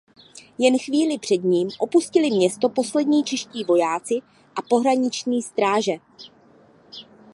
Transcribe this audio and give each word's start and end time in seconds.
Jen 0.59 0.79
chvíli 0.79 1.19
před 1.19 1.43
ním 1.43 1.69
opustili 1.79 2.31
město 2.31 2.69
poslední 2.69 3.23
čeští 3.23 3.63
vojáci 3.63 4.13
a 4.55 4.61
pohraniční 4.69 5.41
stráže. 5.41 5.93